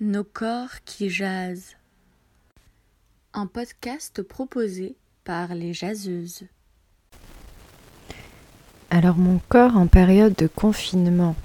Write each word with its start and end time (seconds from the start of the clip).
Nos 0.00 0.24
corps 0.24 0.82
qui 0.84 1.08
jasent. 1.08 1.76
Un 3.32 3.46
podcast 3.46 4.22
proposé 4.22 4.96
par 5.22 5.54
les 5.54 5.72
jaseuses. 5.72 6.42
Alors 8.90 9.16
mon 9.16 9.40
corps 9.48 9.76
en 9.76 9.86
période 9.86 10.34
de 10.34 10.48
confinement. 10.48 11.36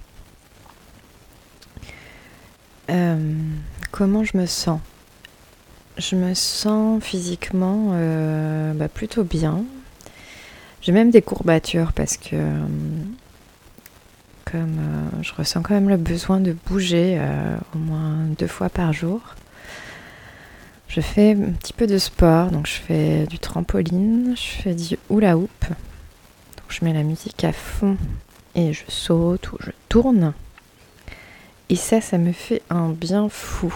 Euh, 2.90 3.36
comment 3.92 4.24
je 4.24 4.36
me 4.36 4.48
sens? 4.48 4.80
Je 6.00 6.16
me 6.16 6.34
sens 6.34 7.04
physiquement 7.04 7.92
euh, 7.92 8.74
bah, 8.74 8.90
plutôt 8.90 9.24
bien. 9.24 9.64
J'ai 10.82 10.92
même 10.92 11.12
des 11.12 11.22
courbatures 11.22 11.94
parce 11.94 12.18
que 12.18 12.30
euh, 12.34 12.66
comme 14.52 14.80
euh, 14.80 15.22
je 15.22 15.34
ressens 15.34 15.62
quand 15.62 15.74
même 15.74 15.90
le 15.90 15.98
besoin 15.98 16.40
de 16.40 16.56
bouger 16.66 17.18
euh, 17.20 17.58
au 17.76 17.78
moins 17.78 18.18
deux 18.38 18.48
fois 18.48 18.70
par 18.70 18.94
jour. 18.94 19.22
Je 20.88 21.02
fais 21.02 21.34
un 21.34 21.52
petit 21.52 21.74
peu 21.74 21.86
de 21.86 21.98
sport, 21.98 22.50
donc 22.50 22.66
je 22.66 22.74
fais 22.74 23.28
du 23.28 23.38
trampoline, 23.38 24.34
je 24.36 24.62
fais 24.62 24.74
du 24.74 24.98
hula 25.12 25.38
hoop. 25.38 25.66
Donc 25.68 26.66
je 26.70 26.84
mets 26.84 26.94
la 26.94 27.04
musique 27.04 27.44
à 27.44 27.52
fond 27.52 27.98
et 28.56 28.74
je 28.74 28.84
saute 28.88 29.52
ou 29.52 29.58
je 29.60 29.72
tourne. 29.88 30.34
Et 31.70 31.76
ça, 31.76 32.02
ça 32.02 32.18
me 32.18 32.32
fait 32.32 32.64
un 32.72 32.90
bien 32.90 33.30
fou. 33.30 33.74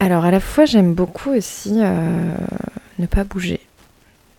Alors 0.00 0.24
à 0.24 0.32
la 0.32 0.40
fois, 0.40 0.64
j'aime 0.64 0.94
beaucoup 0.94 1.30
aussi 1.30 1.74
euh, 1.76 2.34
ne 2.98 3.06
pas 3.06 3.22
bouger. 3.22 3.60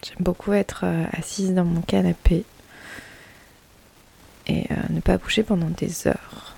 J'aime 0.03 0.17
beaucoup 0.19 0.51
être 0.51 0.83
assise 1.13 1.53
dans 1.53 1.63
mon 1.63 1.81
canapé 1.81 2.43
euh, 4.71 4.75
ne 4.89 4.99
pas 4.99 5.17
bouger 5.17 5.43
pendant 5.43 5.69
des 5.69 6.07
heures. 6.07 6.55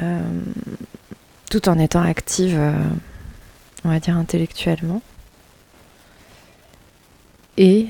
Euh, 0.00 0.20
tout 1.50 1.68
en 1.68 1.78
étant 1.78 2.02
active, 2.02 2.56
euh, 2.58 2.72
on 3.84 3.90
va 3.90 4.00
dire 4.00 4.16
intellectuellement. 4.16 5.02
Et 7.56 7.88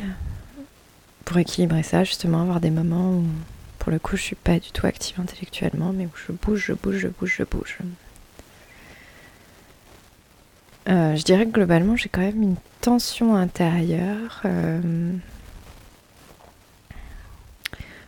pour 1.25 1.39
équilibrer 1.39 1.83
ça, 1.83 2.05
justement, 2.05 2.43
avoir 2.43 2.61
des 2.61 2.71
moments 2.71 3.13
où, 3.13 3.25
pour 3.79 3.91
le 3.91 3.99
coup, 3.99 4.17
je 4.17 4.23
suis 4.23 4.37
pas 4.37 4.59
du 4.59 4.71
tout 4.73 4.87
active 4.87 5.19
intellectuellement, 5.21 5.93
mais 5.95 6.07
où 6.07 6.11
je 6.15 6.33
bouge, 6.33 6.65
je 6.67 6.73
bouge, 6.75 6.97
je 6.99 7.09
bouge, 7.09 7.35
je 7.39 7.45
bouge. 7.45 7.79
Je 10.87 11.23
dirais 11.23 11.47
que 11.47 11.53
globalement, 11.53 11.97
j'ai 11.97 12.11
quand 12.11 12.21
même 12.21 12.43
une 12.43 12.57
tension 12.83 13.35
intérieure. 13.35 14.43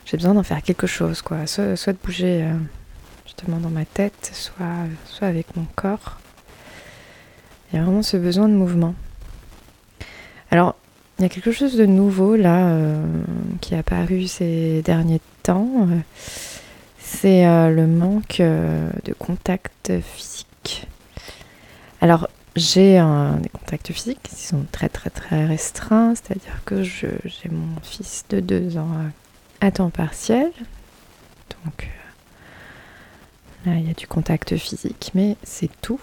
J'ai 0.07 0.17
besoin 0.17 0.35
d'en 0.35 0.45
faire 0.45 0.63
quelque 0.63 0.87
chose, 0.87 1.21
quoi. 1.21 1.47
Soit, 1.47 1.75
de 1.75 1.99
bouger 2.03 2.45
euh, 2.45 2.55
justement 3.27 3.59
dans 3.59 3.71
ma 3.71 3.85
tête, 3.85 4.31
soit, 4.33 4.87
soit 5.05 5.27
avec 5.27 5.57
mon 5.57 5.67
corps. 5.75 6.19
Il 7.69 7.77
y 7.77 7.83
a 7.83 7.85
vraiment 7.85 8.03
ce 8.03 8.17
besoin 8.17 8.49
de 8.49 8.55
mouvement. 8.55 8.95
Alors, 10.53 10.77
il 11.19 11.23
y 11.23 11.25
a 11.27 11.29
quelque 11.29 11.51
chose 11.51 11.77
de 11.77 11.87
nouveau 11.87 12.37
là 12.37 12.69
euh, 12.69 13.05
qui 13.61 13.75
est 13.75 13.79
apparu 13.79 14.29
ces 14.29 14.81
derniers 14.83 15.21
temps. 15.43 15.89
c'est 17.01 17.45
euh, 17.45 17.71
le 17.71 17.89
manque 17.89 18.39
de 18.39 19.13
contact 19.19 19.93
physique. 20.01 20.87
Alors, 22.01 22.29
j'ai 22.55 23.01
des 23.43 23.49
contacts 23.49 23.91
physiques 23.93 24.23
qui 24.23 24.37
sont 24.37 24.65
très 24.71 24.89
très 24.89 25.11
très 25.11 25.47
restreints, 25.47 26.15
c'est-à-dire 26.15 26.63
que 26.65 26.85
j'ai 26.85 27.51
mon 27.51 27.81
fils 27.83 28.25
de 28.31 28.41
deux 28.41 28.79
ans 28.79 28.89
à, 28.93 29.26
à 29.61 29.71
temps 29.71 29.91
partiel. 29.91 30.51
Donc 31.65 31.89
euh, 33.67 33.71
là, 33.71 33.77
il 33.79 33.87
y 33.87 33.91
a 33.91 33.95
du 33.95 34.07
contact 34.07 34.57
physique, 34.57 35.13
mais 35.15 35.37
c'est 35.43 35.71
tout. 35.81 36.01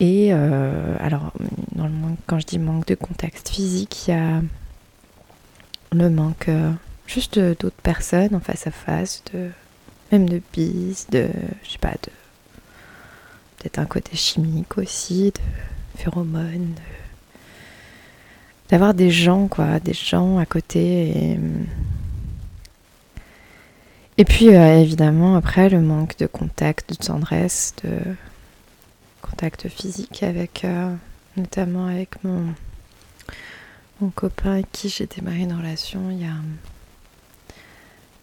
Et 0.00 0.32
euh, 0.32 0.96
alors, 1.00 1.32
dans 1.74 1.88
quand 2.26 2.38
je 2.38 2.46
dis 2.46 2.58
manque 2.58 2.86
de 2.86 2.94
contact 2.94 3.48
physique, 3.48 4.08
il 4.08 4.10
y 4.10 4.14
a 4.14 4.42
le 5.92 6.10
manque 6.10 6.48
euh, 6.48 6.72
juste 7.06 7.38
d'autres 7.38 7.82
personnes 7.82 8.34
en 8.34 8.40
face 8.40 8.66
à 8.66 8.70
face, 8.70 9.22
de, 9.32 9.50
même 10.10 10.28
de 10.28 10.40
bises, 10.52 11.06
de, 11.10 11.28
je 11.62 11.70
sais 11.70 11.78
pas, 11.78 11.92
de 11.92 12.10
peut-être 13.58 13.78
un 13.78 13.86
côté 13.86 14.16
chimique 14.16 14.78
aussi, 14.78 15.32
de 15.32 16.00
phéromones, 16.00 16.74
d'avoir 18.70 18.94
des 18.94 19.10
gens, 19.10 19.48
quoi, 19.48 19.78
des 19.78 19.92
gens 19.92 20.38
à 20.38 20.46
côté. 20.46 21.10
Et, 21.10 21.38
et 24.18 24.24
puis, 24.24 24.54
euh, 24.54 24.80
évidemment, 24.80 25.36
après, 25.36 25.68
le 25.70 25.80
manque 25.80 26.18
de 26.18 26.26
contact, 26.26 26.90
de 26.90 26.94
tendresse, 26.94 27.74
de 27.82 27.98
contact 29.22 29.68
physique 29.68 30.22
avec, 30.22 30.64
euh, 30.64 30.94
notamment 31.36 31.86
avec 31.86 32.22
mon, 32.22 32.52
mon 34.00 34.10
copain 34.10 34.52
avec 34.52 34.70
qui 34.70 34.90
j'ai 34.90 35.06
démarré 35.06 35.40
une 35.40 35.54
relation 35.54 36.10
il 36.10 36.20
y 36.20 36.26
a 36.26 36.34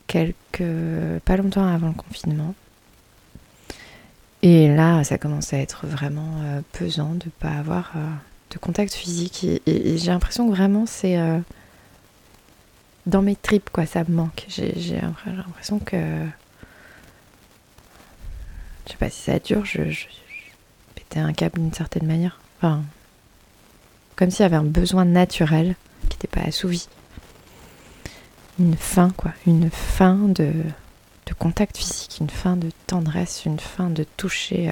quelques, 0.06 1.22
pas 1.26 1.38
longtemps 1.38 1.66
avant 1.66 1.88
le 1.88 1.94
confinement. 1.94 2.54
Et 4.42 4.74
là, 4.74 5.04
ça 5.04 5.18
commence 5.18 5.54
à 5.54 5.58
être 5.58 5.88
vraiment 5.88 6.38
euh, 6.44 6.62
pesant 6.72 7.16
de 7.16 7.26
ne 7.26 7.32
pas 7.40 7.58
avoir 7.58 7.94
de 8.52 8.58
contact 8.60 8.94
physique. 8.94 9.44
Et, 9.66 9.98
j'ai 9.98 10.12
l'impression 10.12 10.48
que 10.48 10.56
vraiment 10.56 10.86
c'est 10.86 11.18
dans 13.06 13.22
mes 13.22 13.36
tripes, 13.36 13.70
quoi, 13.72 13.86
ça 13.86 14.04
me 14.04 14.14
manque. 14.16 14.46
J'ai 14.48 14.74
j'ai 14.80 14.98
l'impr- 15.00 15.26
j'ai 15.26 15.36
l'impression 15.36 15.80
que. 15.80 15.98
Je 18.86 18.92
sais 18.92 18.98
pas 18.98 19.10
si 19.10 19.22
ça 19.22 19.40
dure, 19.40 19.66
je, 19.66 19.84
je, 19.90 20.06
je 20.08 20.96
pétais 20.96 21.20
un 21.20 21.34
câble 21.34 21.60
d'une 21.60 21.74
certaine 21.74 22.08
manière. 22.08 22.40
Enfin, 22.58 22.84
comme 24.16 24.32
s'il 24.32 24.42
y 24.42 24.46
avait 24.46 24.56
un 24.56 24.64
besoin 24.64 25.06
naturel 25.06 25.76
qui 26.10 26.18
n'était 26.18 26.28
pas 26.28 26.42
assouvi. 26.48 26.88
Une 28.60 28.76
faim, 28.76 29.14
quoi. 29.16 29.32
Une 29.48 29.70
faim 29.70 30.28
de, 30.28 30.52
contact 31.38 31.78
physique, 31.78 32.18
une 32.20 32.30
faim 32.30 32.58
de 32.58 32.70
tendresse, 32.88 33.46
une 33.46 33.60
faim 33.60 33.90
de 33.90 34.04
toucher 34.18 34.70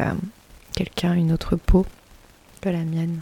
quelqu'un, 0.73 1.13
une 1.13 1.31
autre 1.31 1.55
peau 1.55 1.85
que 2.59 2.67
la 2.69 2.83
mienne. 2.83 3.21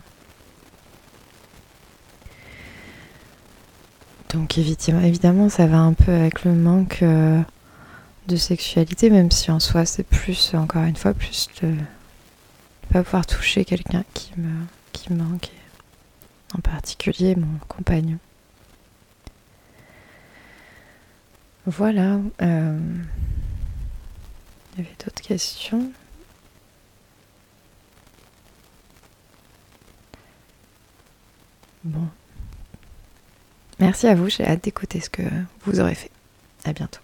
Donc 4.35 4.57
évidemment, 4.57 5.47
ça 5.47 5.65
va 5.65 5.77
un 5.77 5.93
peu 5.93 6.11
avec 6.11 6.43
le 6.43 6.51
manque 6.51 7.03
euh, 7.03 7.41
de 8.27 8.35
sexualité, 8.35 9.09
même 9.09 9.31
si 9.31 9.49
en 9.49 9.61
soi 9.61 9.85
c'est 9.85 10.03
plus, 10.03 10.53
encore 10.55 10.83
une 10.83 10.97
fois, 10.97 11.13
plus 11.13 11.47
de 11.61 11.67
ne 11.67 11.77
pas 12.91 13.01
pouvoir 13.01 13.25
toucher 13.25 13.63
quelqu'un 13.63 14.03
qui 14.13 14.33
me, 14.37 15.15
manque, 15.15 15.51
en 16.53 16.59
particulier 16.59 17.37
mon 17.37 17.59
compagnon. 17.69 18.17
Voilà. 21.65 22.19
euh, 22.41 22.79
il 24.73 24.83
y 24.83 24.85
avait 24.85 24.95
d'autres 25.01 25.21
questions? 25.21 25.91
Bon. 31.85 32.09
Merci 33.79 34.07
à 34.07 34.15
vous, 34.15 34.29
j'ai 34.29 34.45
hâte 34.45 34.63
d'écouter 34.63 34.99
ce 35.01 35.09
que 35.09 35.23
vous 35.65 35.79
aurez 35.79 35.95
fait. 35.95 36.11
À 36.63 36.73
bientôt. 36.73 36.99